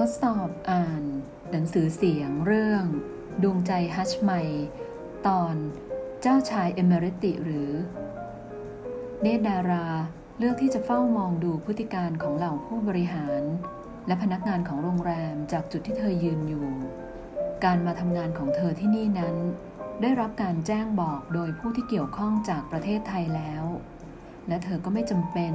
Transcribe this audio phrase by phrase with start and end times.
[0.00, 1.02] ทดสอบอ่าน
[1.50, 2.84] หนังสือเสียงเรื่อง
[3.42, 4.30] ดวงใจฮัชไม
[5.26, 5.54] ตอน
[6.22, 7.70] เจ้าชายเอเมริติหรือ
[9.22, 9.88] เนดารา
[10.38, 13.42] เลือกที่จะเฝ้ามองดูพฤติการของเหล่าผู้บริหาร
[14.06, 16.68] และพนักงานของโรงแรมจากจุดที่เธอยืนอยู่
[17.64, 19.36] การมาทำงานของเธอที่นี่นั้น
[20.02, 23.64] ได้รับการแจ้งบอกโดยผู้ที่เกี่ยวข้องจากประเทศไทยแล้ว
[24.48, 25.54] และเธอก็ไม่จำเป็น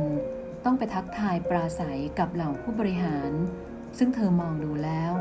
[0.65, 3.31] ต้องไปทักทายปราศัยกับเหล่าผู้บริหาร
[3.97, 5.13] ซึ่งเธอมองดูแล้ว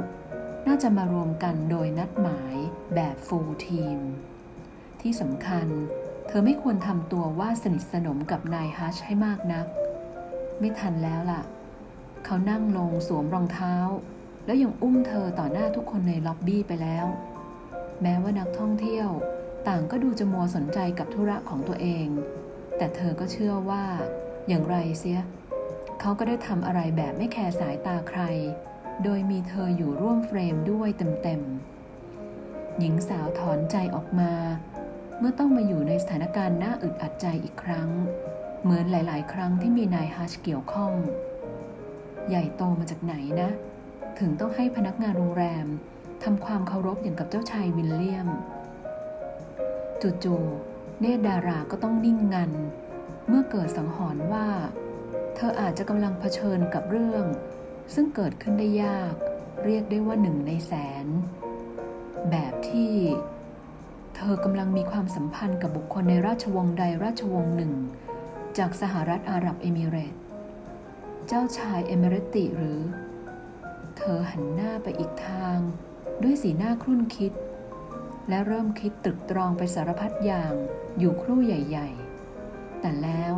[0.67, 2.57] น่าจะมารวมกันโดยนัดหมาย
[2.95, 3.99] แบบฟูลทีม
[5.01, 5.67] ที่สำคัญ
[6.29, 9.67] เธอไม่ควรทำตัวว่าสนิทสนมกับนายฮัชให้มากนัก
[10.59, 11.43] ไม่ทันแล้วล่ะ
[12.25, 13.75] เขานั่งลงสวมรองเท้า
[14.47, 17.07] แล้วยังอุ้มเธอต่อหน้าทุกคนในล็อบบี้ไปแล้ว
[18.03, 19.09] แม้ว่านักท่องเที่ยว
[19.69, 22.07] ต่างก็ดูจะมัวสนใจกับธุระของตัวเอง
[22.77, 23.85] แต่เธอก็เชื่อว่า
[24.49, 25.21] อย่างไรเสีย
[26.01, 28.21] เขาก็ได้ทำอะไรแบบไม่แคร์สายตาใคร
[29.05, 30.89] โดยมีเธออยู่ร่วมเฟรมด้วย
[31.23, 34.33] เต็มๆ หญิงสาวถอนใจออกมา
[35.19, 37.89] เมื่อต้องมาอยู่ในสถานการณ์น่าอึดอัดใจอีกครั้ง
[38.63, 40.93] เหมือนหลาย ๆ ครั้งที่มีนายฮัชเกี่ยวข้อง
[42.29, 43.51] ใหญ่โตมาจากไหนนะ
[44.19, 45.67] ถึงต้องให้พนักงานโรงแรม
[46.25, 48.29] ทำความเคารพอย่างกับเจ้าชายวิลเลียม
[50.03, 52.53] จู่ๆเนตรดาราก็ต้องนิ่งงัน
[53.29, 54.47] เมื่อเกิดสังหรณ์ว่า
[55.41, 57.25] เธออาจจะกำลังเผชิญกับเรื่อง
[57.95, 59.15] ซึ่งเกิดขึ้นได้ยาก
[59.65, 60.73] เรียกได้ว่าหนึ่งในแส
[61.05, 61.07] น
[62.31, 62.95] แบบที่
[64.17, 67.73] เธอกำลังมีความสัมพันธ์กับบุคคลในราชวงศ์ใดราชวงศ์หนึ่ง
[68.59, 70.21] จากสหรัฐอาหรับเอมิเรตส์
[71.27, 72.81] เจ้าชายเอมิเรตติหรือ
[73.99, 75.59] เธอหันหน้าไปอีกทาง
[76.23, 77.33] ด้วยสีหน้าครุ่นคิด
[78.29, 80.55] และเริ่มคิดตรึกตรองไปสารพัดอย่าง
[80.99, 81.89] อยู่ครู่ใหญ่
[82.35, 83.35] ๆ แต่แล้ว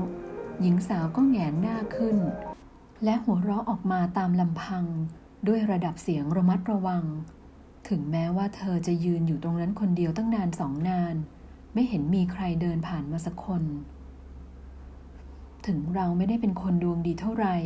[0.62, 2.16] หญิงสาวก็แงนหน้าขึ้น
[3.04, 4.84] และหัวเราะออกมาตามลำพัง
[5.48, 7.04] ด้วยระดับเสียงระมัดระวัง
[7.88, 11.14] ถึงแม้ว่าเธอจะยืนอยู่ตรงนั้นคนเดียวตั้งนานสองนาน
[11.74, 13.62] ไม่เห็นมีใครเดินผ่านมาสักคน
[15.66, 17.56] ถึงเราไม่ได้เป็นคนดวงดีเท่าไหร่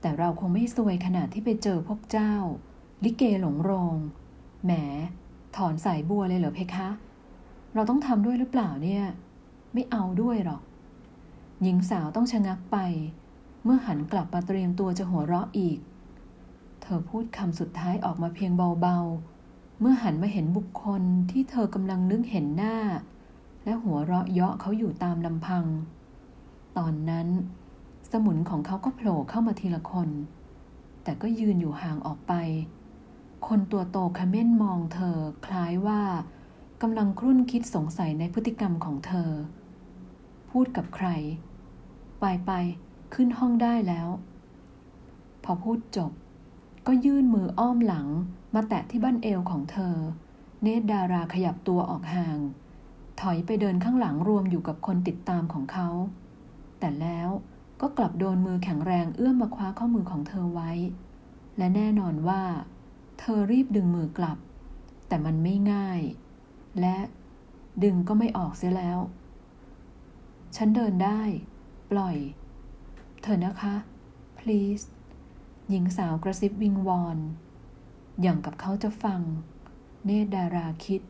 [0.00, 2.34] แต่เราคงไม่ซวยขนาดที่ไปเจอพวกเจ้า
[3.04, 3.96] ลิเกหลงโรง
[4.64, 4.72] แหม
[5.56, 6.88] ถอนสายบัวเลยเหรอเพคะ
[7.74, 9.04] เราต้องทำด้วยหรือเปล่าเนี่ย
[9.72, 10.62] ไม่เอาด้วยหรอก
[11.64, 12.76] หญิงสาวต้องชะงักไป
[13.64, 15.78] เมื่อหันกลับมาเตรียมตัวจะหัวเราะอีก
[16.82, 22.76] เธอพูดคำสุดท้ายออกมาเพียงเบาๆ เมื่อหันมาเห็นบุคคลที่เธอกำลังนึกเห็นหน้า
[23.64, 25.64] และหัวเราะเยาะเขาอยู่ตามลำพัง
[26.78, 27.28] ตอนนั้น
[28.12, 30.08] สมุนของเขาก็โผล่เข้ามาทีละคน
[31.02, 32.32] แต่ก็ยืนอยู่ห่างออกไป
[33.46, 36.02] คนตัวโตขม้นมองเธอคล้ายว่า
[36.82, 39.30] กำลังครุ่นคิดสงสัยในพฤติกรรมของเธอ
[40.50, 41.08] พูดกับใคร
[42.24, 42.54] ไปไป
[43.14, 44.08] ขึ้นห้องได้แล้ว
[45.44, 46.12] พอพูดจบ
[46.86, 48.06] ก็ยื่นมืออ้อมหลัง
[48.54, 49.96] มาแตะที่บั้นเอวของเธอ
[50.62, 52.38] เนตรดาราขยับตัวออกห่าง
[53.20, 55.88] ถอยไปเดินข้างหลังรวมอยู่กับคนติดตามของเขา
[56.78, 57.28] แต่แล้ว
[57.80, 60.70] ก็กลับโดนมือแข็งแรงเอื้อมมาคว้าข้อมือของเธอไว้
[61.58, 62.42] และแน่นอนว่า
[63.18, 64.38] เธอรีบดึงมือกลับ
[65.08, 66.00] แต่มันไม่ง่าย
[66.80, 66.96] และ
[67.84, 68.98] ดึงก็ไม่ออกเสียแล้ว
[70.56, 71.22] ฉันเดินได้
[71.94, 72.18] ปล่อย
[73.22, 73.74] เธอนะคะ
[74.38, 74.84] please
[75.68, 77.18] หญิงสาวกระซิบวิงวอน
[78.22, 79.20] อย่างกับเขาจะฟัง
[80.04, 81.02] เนตรดาราคิด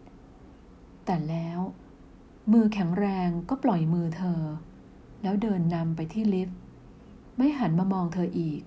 [1.05, 1.61] แต่แล้ว
[2.53, 4.41] มือแข็งแรงก็ปล่อยมือเธอ
[5.23, 6.59] แล้วเดินนำไปที่ลิฟต์
[7.37, 8.63] ไม่หันมามองเธออีก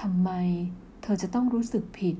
[0.00, 0.30] ทำไม
[1.02, 2.16] เธอจะต้องรู้สึกผิด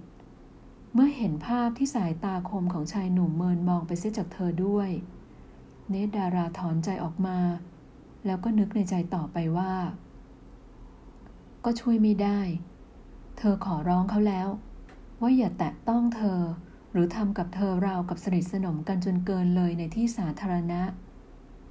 [0.95, 4.91] เมื่อเห็นภาพที่สายตาคมของชายหนุ่มเมินมองไปเสียจากเธอด้วย
[5.91, 7.39] เนตรดาราถอนใจออกมา
[8.27, 9.73] แล้วก็นึกในใจต่อไปว่า
[11.65, 12.41] ก็ช่วยไม่ได้
[13.39, 14.49] เธอขอร้องเขาแล้ว
[15.21, 16.41] ว่าอย่าแตะต้องเธอ
[16.93, 20.83] หรือทำกับเธอราวกับสนิทสนมกันจนเกินเลยในที่สาธารณะ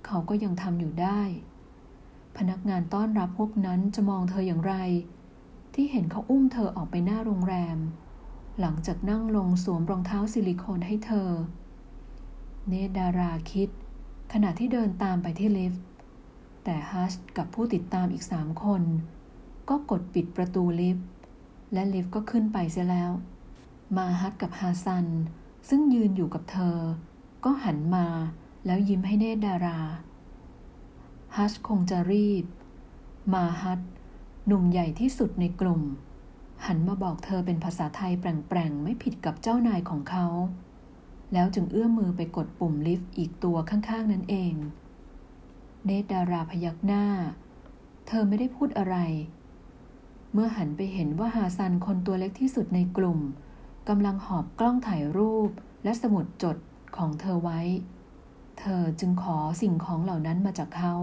[0.06, 1.22] เขาก็ยังทำอยู่ได้
[2.38, 4.76] พนักงานต้อนรับพวกนั้นจะมองเธออย่างไร
[5.74, 7.78] ที่เห็นเขาอุ้มเธอออกไปหน้าโรงแรม
[8.60, 11.30] หลังจากนั่งลงสวมรองเท้าซิลิโคนให้เธอ
[12.68, 13.70] เนดาราคิด
[14.34, 15.82] ขณะที่เดินตามไปที่ลิฟต์
[16.64, 18.84] แต่ฮัชกับผู้ติดตามอีกสามคน
[19.70, 21.08] ก็กดปิดประตูลิฟต์
[21.74, 23.12] และลิฟต์ก็ขึ้นไปเสียแล้ว
[23.98, 25.08] มาฮัตกับฮาซัน
[25.70, 26.78] ซึ่งยืนอยู่กับเธอ
[27.46, 28.08] ก็หันมา
[28.66, 29.80] แล้วยิ้มให้เนตดารา
[31.38, 32.46] ฮัชคงจะรีบ
[33.34, 33.80] มาฮัต
[34.48, 35.82] หนุ่มใหญ่ที่สุดในกลุ่ม
[36.66, 40.28] หันมาบอกเธอเป็นภาษาไทยแปร่งๆ ไม่ผิดกับเจ้านายของเขา
[41.34, 44.54] แล้วจึงเอื้อมมือไปกดปุ่มลิฟต์อีกตัวข้างๆ นั่นเอง
[45.86, 47.06] เนตรดาราพยักหน้า
[48.08, 48.98] เธอไม่ได้พูดอะไร
[50.34, 53.20] เมื่อหันไปเห็นว่าฮาซันคนตัวเล็กที่สุดในกลุ่ม
[53.90, 55.50] กำลังหอบกล้องถ่ายรูป
[55.84, 56.58] และสมุดจด
[56.98, 57.62] ของเธอไว้
[58.60, 60.94] เธอจึงขอสิ่งของเหล่านั้นมาจากเขา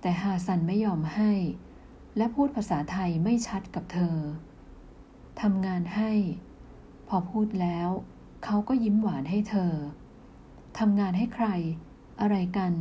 [0.00, 1.32] แต่ฮาซันไม่ยอมให้
[2.16, 4.16] และพูดภาษาไทยไม่ชัดกับเธอ
[5.42, 6.12] ทำงานให้
[7.08, 7.88] พอพูดแล้ว
[8.44, 9.72] เขาก็ยิ้มหวานให้เธอ
[10.78, 11.46] ทำงานให้ใคร
[12.20, 12.72] อะไรกัน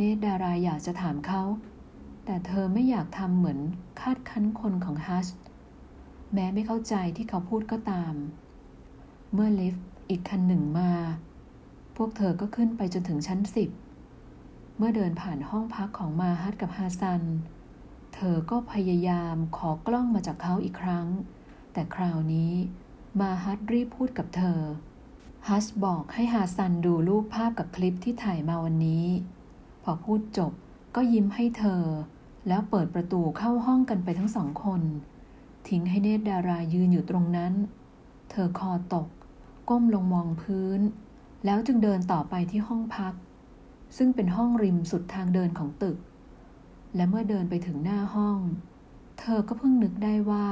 [0.00, 1.42] เนตดาราอยากจะถามเขา
[2.24, 3.58] แต่เธอไม่อยากทำเหมือน
[4.00, 5.28] คาดคั้นคนของฮัส
[6.32, 8.14] แม้ไม่เข้าใจที่เขาพูดก็ตาม
[9.32, 10.92] เมื่อลิฟต์อีกคันหนึ่งมา
[11.96, 13.70] พวกเธอก็ขึ้นไปจนถึงชั้นสิบ
[14.76, 17.22] เมื่อเดินผ่านห้องพักของมาฮัตกับฮาซัน
[18.14, 21.06] เธอก็พยายามขอกล้องมาจากเขาอีกครั้ง
[21.72, 22.52] แต่คราวนี้
[23.20, 24.60] มาฮัตรีบพูดกับเธอ
[25.48, 29.06] ฮัสบอกให้ฮาซันดูรูปภาพกับคลิปที่ถ่ายมาวันนี้
[29.90, 30.52] อพูดจบ
[30.94, 31.82] ก็ยิ้มให้เธอ
[32.48, 34.82] แล้วเปิดประตูเข้าห้องกันไปทั้งสองคน
[35.68, 37.52] ทิ้งให้เนตรดารายืนอยู่ตรงนั้น
[38.30, 39.06] เธอคอตก
[39.68, 40.80] ก้มลงมองพื้น
[41.44, 43.14] แล้วจึงเดินต่อไปที่ห้องพัก
[43.96, 45.98] ซึ่งเป็นห้องริมสุดทางเดินของตึก
[46.96, 48.38] และเมื่อเดินไปถึงหน้าห้อง
[49.20, 50.46] เธอก็เพิ่งนึกได้ว่า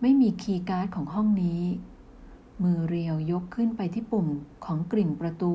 [0.00, 1.62] ไม่มีคีย์การ์ดของห้องนี้
[2.62, 4.28] มือเรียวยกขึ้นไปที่ปุ่ม
[4.64, 5.54] ของกริ่งประตู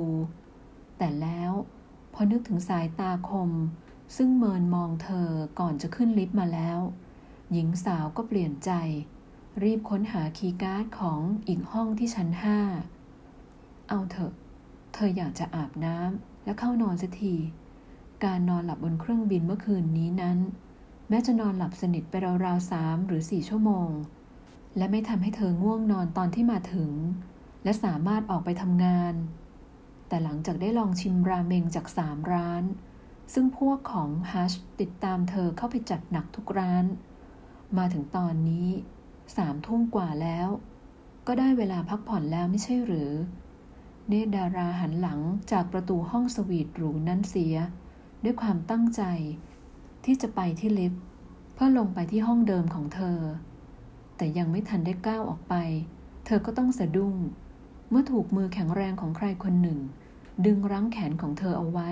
[0.97, 1.51] แต่แล้ว
[2.19, 3.51] อนึกถึงสายตาคม
[4.15, 5.29] ซึ่งเมินมองเธอ
[5.59, 6.79] ก่อนจะขึ้นลิฟต์มาแล้ว
[7.51, 8.71] หญิงสาวก็เปลี่ยนใจ
[9.63, 12.59] รีบค้นหาคีย์การ์ดของอีกห้องที่ชั้นห้า
[13.89, 14.33] เอาเถอะ
[14.93, 17.35] เธออยากจะอาบน้ำและเข้านอนสักที
[18.23, 20.37] การนอนหลับบนเครื่องบินเมื่อคืนนี้นั้น
[21.09, 22.13] แม้จะนอนหลับสนิทไป
[22.45, 23.89] ราวๆสามหรือสี่ชั่วโมง
[24.77, 26.91] และไม่ทำให้เธอง่วงนอนตอนที่มาถึง
[27.63, 29.13] และสามารถออกไปทำงาน
[30.07, 32.63] แต่หลังจากได้ลองชิมราเมงจากสามร้าน
[33.33, 36.85] ซึ่งพวกของฮัชติดตามเธอเข้าไปจัดหนักทุกร้าน
[37.77, 38.67] มาถึงตอนนี้
[39.37, 40.47] สามทุ่มกว่าแล้ว
[41.27, 43.11] ก็ได้เวลาพักผ่อนแล้วไม่ใช่หรือ
[44.07, 45.19] เนตดาราหันหลัง
[45.51, 47.55] จากประตูห้องสวีทหรูนั้นเสีย
[48.23, 49.03] ด้วยความตั้งใจ
[50.05, 51.01] ที่จะไปที่ลิฟต์
[51.53, 53.19] เพื่อลงไปที่ห้องเดิมของเธอ
[54.17, 55.55] แต่ยังไม่ทันได้ก้าวออกไป
[56.25, 57.15] เธอก็ต้องสะดุ้ง
[57.89, 59.79] เมื่อถูกมือแข็งแรงของใครคนหนึ่ง
[60.45, 61.89] ดึงรั้งแขนของเธอเอาไว้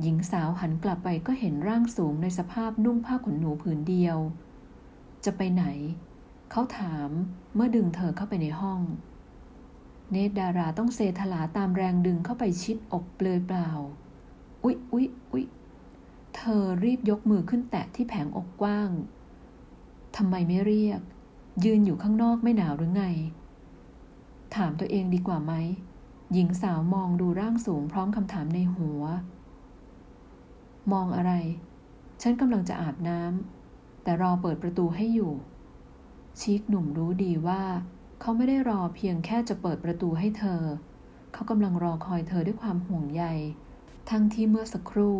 [0.00, 4.18] หญิงสาวหันกลับไปก็เห็นร่างสูงในสภาพนุ่งผ้าขนหนูผืนเดียว
[5.24, 5.64] จะไปไหน
[6.50, 7.08] เขาถาม
[7.54, 8.80] เมื่อดึงเธอเข้าไปในห้อง
[10.10, 13.70] เนตดาราต้องเซทลาตามแรงดึงเข้าไปชิดอกเปลือยเปล่า
[14.64, 15.44] อุ๊ยอุ๊ยอุ๊ย
[16.36, 18.90] เธอรีบยกมือขึ้นแตะที่แผงอกกว้าง
[20.16, 21.00] ทำไมไม่เรียก
[21.64, 23.04] ยืนอยู่ข้างนอกไม่หนาวหรือไง
[24.56, 25.52] ถามตัวเองดีกว่าไหม
[26.32, 29.02] หญิงสาวมองดูร่างสูงพร้อมคำถามในหัว
[30.92, 31.32] มองอะไร
[32.22, 35.32] ฉันกำลังจะอาบน้ำแต่รอเปิดประตูให้อยู่
[36.40, 37.62] ชีกหนุ่มรู้ดีว่า
[38.20, 40.62] เขาไม่ได้รอเพียงแค่จะเปิดประตูให้เธอ
[41.32, 43.24] เขากำลังรอคอยเธอด้วยความห่วงใย
[44.10, 45.18] ทั้งที่เมื่อสักครู่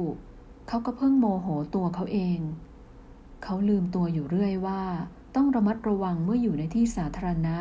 [0.68, 2.38] เขาก็เพิ่งโมโหตัวเขาเอง
[3.42, 4.82] เขาลืมตัวอยู่เรื่อยว่า
[5.36, 7.56] ต้องระมัดระวังเมื่ออยู่ในที่สาธารณะ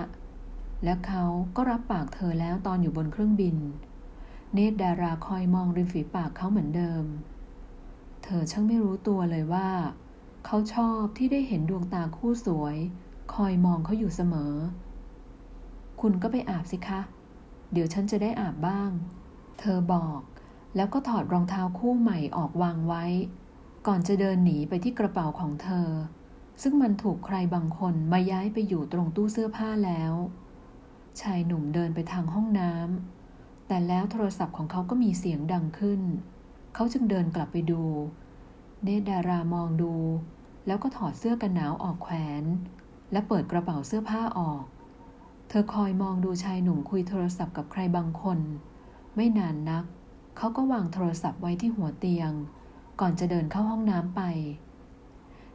[0.83, 1.23] และเขา
[1.55, 3.57] ก็รับปากเธอแล้วตอนอยู่บนเครื่องบิน
[4.53, 7.03] เนตรดาราคอยมองริมฝีปากเขาเหมือนเดิม
[8.23, 9.69] เธอช่างไม่รู้ตัวเลยว่า
[10.45, 12.77] เขาชอบที่ได้เห็นดวงตาคู่สวย
[13.33, 14.53] คอยมองเขาอยู่เสมอ
[16.01, 17.01] คุณก็ไปอาบสิคะ
[17.71, 18.91] เดี๋ยวฉันจะได้อาบบ้าง
[19.59, 20.19] เธอบอก
[20.75, 23.05] แล้วก็ถอดรองเท้าคู่ใหม่ออกวางไว้
[23.87, 25.89] ก่อนจะเดินหนีไปที่กระเป๋าของเธอ
[26.61, 30.13] ซึ่งมันถูกใครบางคนมาย้ายไปอยู่ตรงตู้เสื้อผ้าแล้ว
[31.21, 36.01] ชายหนุ่มเดินไปทางห้องน้ำแต่แล้วโทรศัพท์ของเขาก็มีเสียงดังขึ้น
[36.75, 37.81] เขาจึงเดินกลับไปดู
[38.83, 39.93] เนดารามองดู
[40.67, 42.43] แล้วก็ถอดเสื้อกันหนาวออกแขวน
[43.11, 44.63] และเปิดกระเป๋าเสื้อผ้าออก
[45.49, 48.39] เธอคอยมองดูชายหนุ่มคุยโทรศัพท์กับใครบางคน
[49.15, 49.85] ไม่นานนัก
[50.37, 52.31] เขาก็วางโทรศัพท์ไว้ที่หัวเตียง
[52.99, 54.21] ก่อนจะเดินเข้าห้องน้ำไป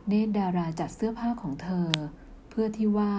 [0.09, 1.89] เนดาราจัดเสื้อผ้าของเธอ
[2.49, 3.15] เพื่อที่ว่า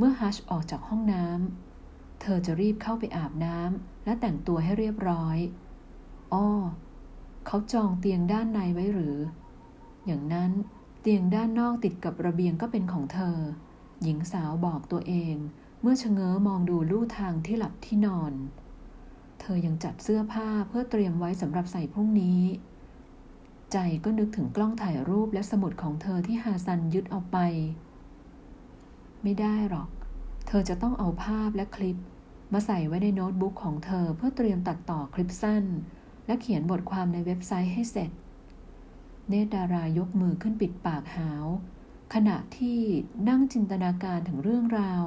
[0.00, 5.38] เมื่อฮัชออกจากห้องน้ำ เธอจะรีบเข้าไปอาบน้ำและแต่งตัวให้เรียบร้อย
[6.32, 6.48] อ้อ
[7.46, 9.16] เขาจองเตียงด้านในไว้หรือ
[10.06, 10.50] อย่างนั้น
[11.00, 13.36] เตียงด้านนอกติดกับระเบียงก็เป็นของเธอ
[14.02, 15.34] หญิงสาวบอกตัวเอง
[15.80, 18.32] เมื่อชะเง้อมองดูลู่ทางที่หลับที่นอน
[19.40, 22.42] เธอยังจัดเสื้อผ้าเพื่อเตรียมไว้สำหรับใส่พรุ่งนี้
[23.72, 27.38] ใจก็นึกถึงกล้องถ่ายรูปและสมุดของเธอที่ฮาซันยึดเอาไป
[29.22, 29.88] ไม่ได้หรอก
[30.46, 31.96] เธอจะต้องเอาภาพและคลิป
[32.52, 35.64] มาใส่ไว้ในโน้ตบุ๊กของเธอเพื่อเตรียมตัดต่อคลิปสั้น
[36.26, 38.10] และเขียนบทความในเว็บไซต์ให้เสร็จ
[39.28, 41.44] เนตดารายกมือขึ้นปิดปากหาว
[42.14, 42.80] ขณะที่
[43.28, 45.04] นั่งจินตนาการถึงเรื่องราว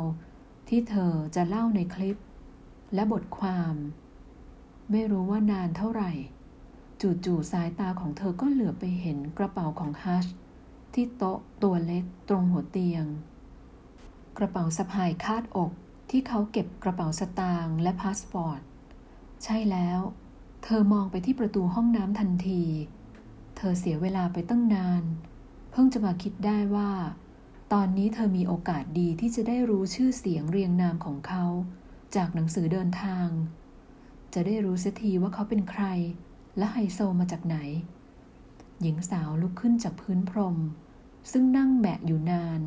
[0.70, 2.18] ที่เธอจะเล่าในคลิป
[2.94, 3.76] และบทความ
[4.92, 6.12] ไม่รู้ว่านานเท่าไหร่
[7.26, 10.26] จู่ๆสายตาของเธอก็เหลือไปเห็นกระเป๋าของฮัช
[10.94, 13.06] ที่โต๊ะตัวเล็กตรงหัวเตียง
[14.44, 15.72] ระเป๋าสะพายคาดอก
[16.10, 18.62] ที่เขาเก็บกระเป๋าสตางค์และพาสปอร์ต
[19.44, 20.00] ใช่แล้ว
[20.64, 22.64] เธอมองไปที่ประตูห้องน้ำทันที
[23.58, 25.04] เธอเสียเวลาไปตั้งนาน
[25.72, 26.92] เพิ่งจะมาคิดได้ว่า
[27.74, 31.46] ตอนนี้เธอมีโอกาสดีที่จะได้รู้ชื่อเสียงเรียงนามของเขา
[32.16, 33.28] จากหนังสือเดินทาง
[34.34, 35.84] จะได้รู้สักทีว่าเขาเป็นใคร
[36.58, 37.58] และไฮโซมาจากไหน
[38.82, 40.58] หญิงสาวลุกขึ้นจากพื้นพรม
[41.32, 42.62] ซึ่งนั่งแมะอยู่นาน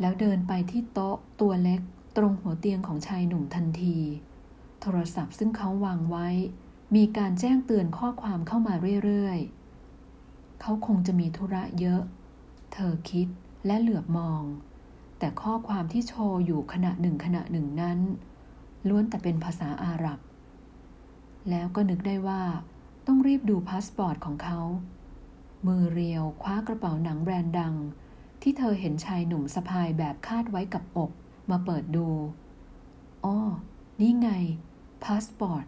[0.00, 1.80] แล้วเดินไปที่โต๊ะตัวเล็ก
[2.16, 3.98] ตรงหัวเตียงของชายหนุ่มทันที
[4.80, 6.28] โทรศัพท์ซึ่งเขาวางไว้
[6.96, 8.74] มีการแจ้งเตือนข้อความเข้ามา
[9.04, 12.02] เรื่อยๆ เขาคงจะมีธุระเยอะ
[12.72, 13.26] เธอคิด
[13.66, 14.42] และเหลือบมอง
[15.18, 17.98] แต่ข้อความที่โชว์อยู่ขณะหนึ่งขณะหนึ่งนั้น
[18.88, 20.18] ล้วนแต่เป็นภาษาอาหรับ
[21.50, 22.42] แล้วก็นึกได้ว่า
[23.06, 24.60] ต้องรีบดูพาสปอร์ตของเขา
[25.66, 27.74] มือเรียวคว้ากระเป๋าหนังแบรนด์ดัง
[28.48, 31.10] ที่เธอเห็นชายหนุ่มสะพายแบบคาดไว้กับอก
[31.50, 32.08] มาเปิดดู
[33.24, 33.38] อ้อ
[34.00, 34.30] นี่ไง
[35.04, 35.64] พาสปอร์ต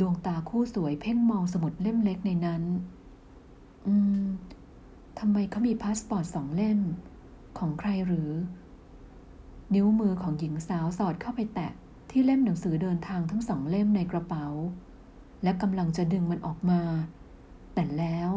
[0.00, 2.62] ดวงตาคู่สวยเพ่งมองสมุดเล่มเล็กในนั้น
[3.86, 4.24] อืม
[5.18, 6.80] ทำไมเขามีพาสปอร์ตสองเล่ม
[7.58, 8.30] ของใครหรือ
[9.74, 11.70] นิ้วมือของหญิงสาวสอดเข้าไปแตะ
[12.10, 14.46] ที่เล่มหนังสือเดินทางทั้งสองเล่มในกระเป๋า
[15.42, 16.82] และกำลังจะดึงมันออกมา
[17.74, 18.30] แต่แล้ว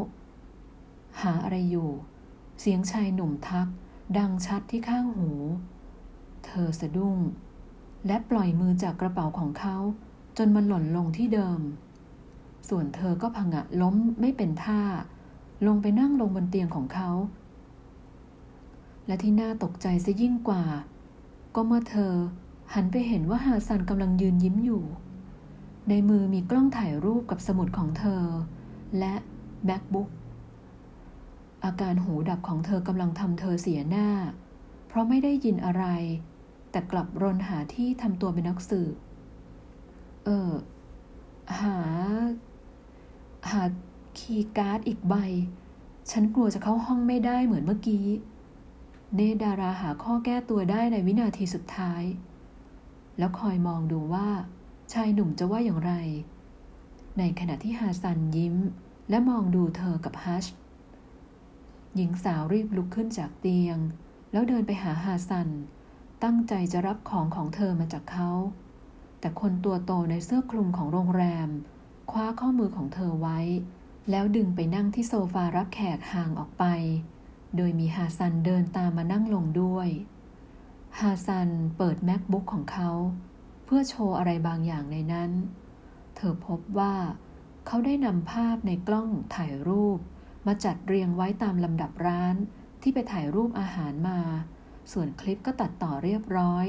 [1.22, 1.92] หาอะไรอยู่
[2.64, 3.68] เสียงชายหนุ่มทัก
[4.18, 5.32] ดังชัดที่ข้างหู
[6.46, 7.18] เธอสะดุ้ง
[8.08, 9.78] และปล่อยมือจากกระเป๋าของเขา
[10.38, 11.60] จนมันหล่นลงที่เดิม
[12.70, 14.82] ส่วนเธอก็พังะล้มไม่เป็นท่า
[15.68, 17.10] ลงไปนั่งลงบนเตียงของเขา
[19.08, 20.64] และที่น่าตกใจซะยิ่งกว่า
[21.56, 22.14] ก็เมื่อเธอ
[22.74, 24.84] หันไปเห็นว่าฮาซันกำลังยืนยิ้มอยู่
[25.90, 28.24] ในมือมีกล้องถ่ายรูปกับสมุดของเธอ
[29.00, 29.14] และ
[29.70, 30.10] MacBook
[31.66, 34.10] อาการหูดับของเธอกำลังทำเธอเสียหน้า
[34.88, 35.86] เพราะไม่ได้ยินอะไร
[36.72, 38.96] แต่กลับรนหาที่ทำตัวเป็นนักสืบ
[40.26, 40.52] เออ
[41.60, 41.78] หา
[43.52, 43.64] หา
[44.18, 45.16] คีย์การ์ดอีกใบ
[46.12, 48.06] ฉันกลัวจะเข้าห้องไม่ได้เหมือนเมื่อกี้
[49.16, 52.04] เนตดาราหาข้อแก้ตัวได้ในวินาทีสุดท้าย
[53.18, 54.28] แล้วคอยมองดูว่า
[54.94, 55.94] ชายหนุ่มจะว่าอย่างไร
[57.18, 58.56] ในขณะที่ฮาซันยิ้ม
[59.10, 60.46] และมองดูเธอกับฮัช
[61.96, 63.78] หญิงสาวรีบลุกขึ้นจากเตียง
[64.32, 65.50] แล้วเดินไปหาฮาซัน
[66.24, 68.32] ตั้งใจจะรับของของเธอมาจากเขา
[69.20, 71.50] แต่คนตัวโตในเสื้อคลุมของโรงแรม
[72.12, 73.40] คว้าข้อมือของเธอไว้
[74.10, 76.66] แล้วดึงไปนั่งที่โซฟารับแขกห่างออกไป
[77.56, 79.90] โดยมีฮาซันเดินตามมานั่งลงด้วย
[81.00, 82.92] ฮาซันเปิด macbook ของเขา
[83.66, 85.32] เพื่อโชว์อะไรบางอย่างในนั้น
[86.16, 86.94] เธอพบว่า
[87.68, 90.00] เขาได้นำภาพในกล้องถ่ายรูป
[90.48, 92.36] มาจัดเรียงไว้ตามลำดับร้าน
[92.82, 94.20] ที่ไปถ่ายรูปอาหารมา
[94.92, 96.66] ส่วนคลิปก็ตัดต่อเรียบร้อย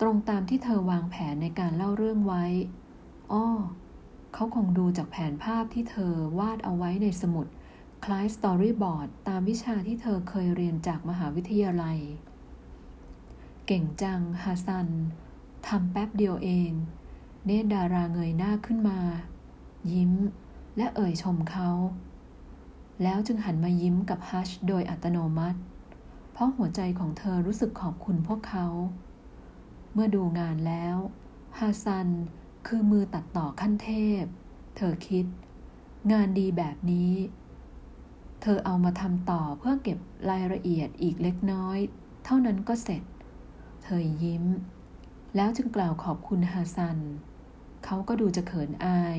[0.00, 2.44] ตรงตามที่เธอวางแผนในการเล่าเรื่องไว้
[3.32, 3.46] อ้อ
[4.34, 7.46] เขาคงดูจากแผนภาพที่เธอวาดเอาไว้ในสมุด
[8.04, 11.98] คล้ายสตอรี่บอร์ดตามวิชาที่เธอเคยเรียนจากมหาวิทยาลัย
[13.66, 14.88] เก่งจังฮาซัน
[15.68, 16.70] ทำแป๊บเดียวเอง
[17.46, 18.98] เนดาราเงยหน้าขึ้นมา
[19.92, 20.12] ยิ้ม
[20.76, 21.70] และเอ่ยชมเขา
[23.02, 25.58] แล้วจึงหันมายิ้มกับฮัชโดยอัตโนมัติ
[26.32, 28.66] เพราะหัวใจของเธอรู้สึกขอบคุณพวกเขา
[29.92, 30.96] เมื่อดูงานแล้ว
[31.58, 32.08] ฮาซัน
[32.66, 33.90] คือมือตัดต่อขั้นเท
[34.22, 34.24] พ
[34.76, 35.26] เธอคิด
[36.12, 37.12] งานดีแบบนี้
[38.42, 39.98] เธอเอามาทำต่อเพื่อเก็บ
[40.30, 41.78] รายละเอียดอีกเล็กน้อย
[42.24, 43.02] เท่านั้นก็เสร็จ
[43.82, 44.44] เธอยิ้ม
[45.36, 46.98] แล้วจึงกล่าวขอบคุณฮาซัน
[47.84, 49.18] เขาก็ดูจะเขินอาย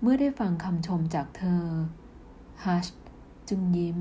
[0.00, 1.64] เมื่อได้ฟังคำชมจากเธอ
[2.64, 2.86] ฮัช
[3.48, 3.98] จึงยิ้ม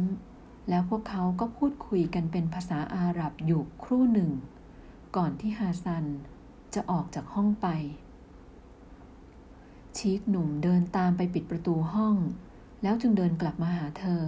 [0.70, 4.32] แล้วพวกเขาก็พูดคุยกันเป็นภาษาอาหรับอยู่ครู่หนึ่ง
[5.16, 6.06] ก่อนที่ฮาซัน
[6.74, 7.68] จะออกจากห้องไป
[9.98, 12.16] ชีกหนุ่มเดินตามไปปิดประตูห้อง
[12.84, 14.24] แล้วจึงเดินกลับมาหาเธอ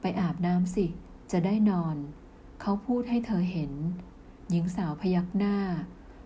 [0.00, 0.86] ไปอาบน้ำสิ
[1.32, 1.96] จะได้นอน
[2.60, 3.72] เขาพูดให้เธอเห็น
[4.50, 5.58] หญิงสาวพยักหน้า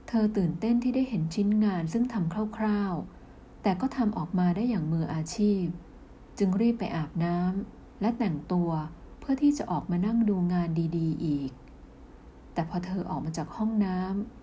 [0.09, 5.65] เธอตื่นเต้นที่ได้เห็นชิ้นงานซึ่งทำคร่าวๆ แต่ก็ทำออกมาได้อย่างมืออาชีพ
[6.39, 8.71] จึงรีบไปอาบน้ำและแต่งตัว
[9.19, 11.51] เพื่อที่จะออกมานั่งดูงานดีๆ อีก
[12.53, 13.99] แต่พอเธอออกมาจากห้องน้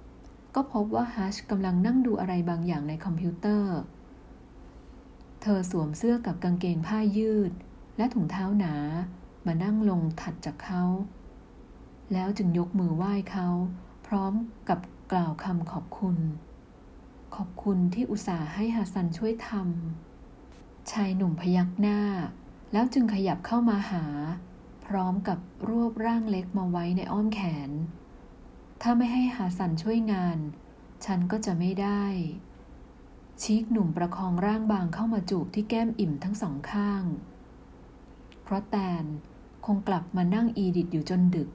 [0.06, 3.76] ำก็พบว่าฮัชกำลังนั่งดูอะไรบางอย่างในคอมพิวเตอร์
[5.42, 7.52] เธอสวมเสื้อกับกางเกงผ้ายืด
[7.98, 8.76] และถุงเท้าหนา
[9.46, 10.84] มานั่งลงถัดจากเขา
[12.14, 13.48] แล้วจึงยกมือไหว้เขา
[14.08, 14.34] พร้อม
[14.70, 14.80] กับ
[15.12, 16.18] กล่าวคำขอบคุณ
[17.36, 20.05] ขอบคุณที่อุตส่าห์ให้ฮัสซันช่วยทำ
[20.92, 22.00] ชายหนุ่มพยักหน้า
[22.74, 24.06] แล้วจึงขยับเข้ามาหา
[24.86, 25.40] พร้อมกับ
[25.70, 27.72] รวบร่างเล็กมาไว้ในอ้อมแขน
[28.82, 30.38] ถ้าไม่ให้ฮัสซันช่วยงาน
[31.06, 32.04] ฉันก็จะไม่ได้
[33.42, 37.04] ชีกหนุ่มประคองร่างบางเข้ามาจูบที่แก้มอิ่มทั้งสองข้าง
[38.44, 39.06] เพราะแตน
[39.66, 41.50] คงกลับมานั่งอีดิดอยู่จนดึก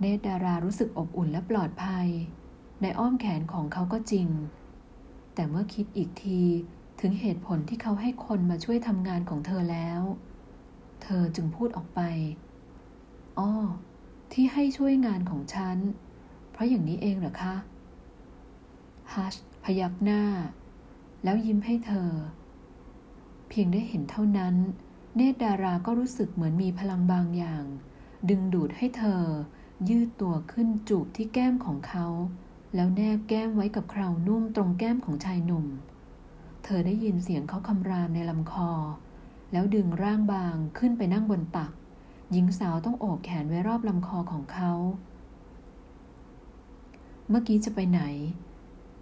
[0.00, 2.08] เนตดารารู้สึกอบอุ่นและปลอดภัย
[2.82, 4.28] ในอ้อมแขนของเขาก็จริง
[5.34, 6.42] แต่เมื่อคิดอีกที
[7.00, 10.02] ถึงเหตุผลที่เขาให้คนมาช่วยทำงานของเธอแล้ว
[11.02, 12.00] เธอจึงพูดออกไป
[13.38, 13.52] อ้อ
[14.32, 15.78] ที่ให้ช่วยงานของฉัน
[16.50, 17.54] เพราะอย่างนี้เองเหรอคะ
[19.12, 19.34] ฮัช
[19.64, 20.22] พยักหน้า
[21.24, 22.10] แล้วยิ้มให้เธอ
[23.48, 24.54] เพียงได้เห็นเท่านั้น
[25.16, 27.64] เนตรดาราก็รู้สึกเหมือนมีพลังบางอย่าง
[28.28, 29.22] ดึงดูดให้เธอ
[29.88, 32.06] ยืดตัวขึ้นจูบที่แก้มของเขา
[32.74, 35.66] แล้วแนบแก้มไว้กับคราวนุ่มตรงแก้มของชายหนุ่ม
[36.68, 38.70] เธอได้ยินเสียงเขาคำรามในลำคอ
[39.52, 41.72] แล้วดึงร่างบางขึ้นไปนั่งบนตัก
[42.32, 44.72] หญิงสาวต้องโอบแขนไว้รอบลำคอของเขา
[47.28, 48.02] เมื่อกี้จะไปไหน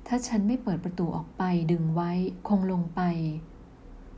[0.06, 1.42] ถ้าฉันไม่เปิดประตูออกไป
[1.72, 2.12] ดึงไว้
[2.48, 3.00] คงลงไป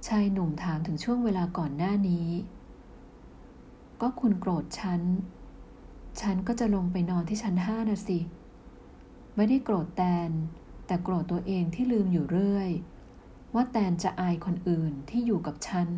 [0.08, 2.28] ชายหนุ่มถามถึงช่วงเวลาก่อนหน้านี้
[4.00, 5.02] ก็คุณโกรธฉัน
[6.20, 8.18] ฉันก็จะลงไปนอนที่ชั้นห้านะสิ
[9.36, 10.30] ไม่ได้โกรธแตน
[10.86, 12.70] แต่โกรธตัวเองที่ลืมอยู่เรื่อย
[13.56, 15.88] ว่าแตนจะอายคนอื่นที่อยู่กับฉัน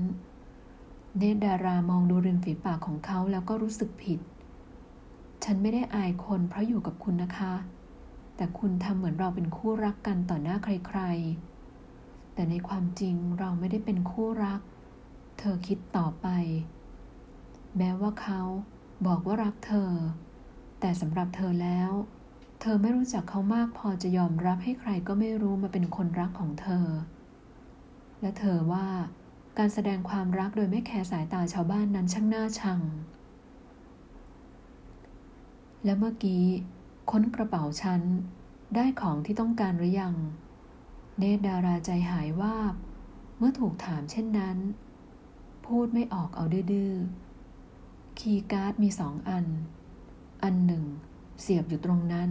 [1.18, 4.20] เนตดารามองดูริมฝีปากของเขาแล้วก็รู้สึกผิด
[5.44, 7.54] ฉันไม่ได้อายคนเพราะอยู่กับคุณนะคะ
[8.36, 14.60] แต่คุณทำเหมือนเราเป็นคู่รักกันต่อหน้าใครๆ แต่ในความจริงเราไม่ได้เป็นคู่รัก
[15.38, 16.26] เธอคิดต่อไป
[17.76, 18.40] แม้ว่าเขา
[19.06, 19.90] บอกว่ารักเธอ
[20.80, 21.92] แต่สำหรับเธอแล้ว
[22.60, 26.86] เธอไม่รู้จักเขามากพอจะยอมรับให้ใครก็ไม่รู้มาเป็นคนรักของเธอ
[28.20, 28.88] และเธอว่า
[29.58, 32.80] การแสดงความรักโดยไม่แคร์สายตาชาวบ้านนั้นช่างน่าชัง
[35.84, 36.44] และเมื่อกี้
[37.10, 38.00] ค้นกระเป๋าฉัน
[38.74, 40.14] ได้ของที่ต้องการหรือยัง
[41.18, 42.56] เนตดาราใจหายวาบ
[43.38, 44.58] เมื่อถูกถามเช่นนั้น
[45.66, 46.94] พูดไม่ออกเอาดื้อๆ
[48.18, 49.46] คีย์การ์ดมีสองอัน
[50.42, 50.84] อันหนึ่ง
[51.40, 52.30] เสียบอยู่ตรงนั้น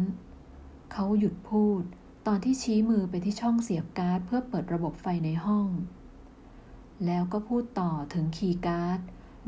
[0.91, 1.83] เขาหยุดพูด
[2.29, 5.67] ตอนที่ชี้มือไปที่ช่องเสียบการ์ด เพื่อเปิดระบบไฟในห้อง
[7.05, 8.99] แล้วก็พูดต่อถึงคีย์การ์ด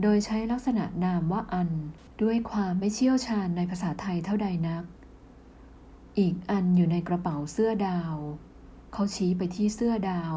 [0.01, 1.69] โดยใช้ลักษณะนามว่าอัน
[2.21, 4.83] ด้วยความไม่เชี่ยวชาญในภาษาไทยเท่าใดนัก
[6.19, 8.15] อีกอันอยู่ในกระเป๋าเสื้อดาว
[8.93, 10.35] เขาชี้ไปที่เสื้อดาว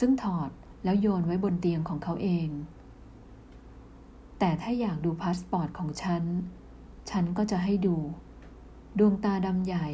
[0.00, 0.50] ซึ่งถอด
[0.84, 2.48] แล้วโยนไว้บนเตียงของเขาเอง
[4.38, 6.24] แต่ถ้าอยากดูพาสปอร์ตของฉัน
[7.10, 7.96] ฉันก็จะให้ดู
[8.98, 9.88] ดวงตาดำใหญ่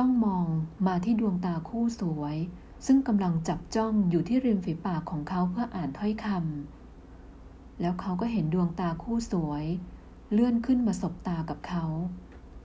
[0.00, 0.46] จ้องมอง
[0.86, 2.36] มาที่ดวงตาคู่สวย
[2.86, 9.64] ซึ่งกำลังจับจ้องอยู่ที่ริมฝีปากของเขาเพื่ออ่านถ้อยคำแล้วเขาก็เห็นดวงตาคู่สวย
[10.32, 11.84] เลื่อนขึ้นมาสบตากับเขา